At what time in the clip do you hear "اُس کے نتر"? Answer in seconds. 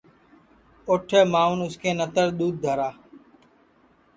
1.65-2.27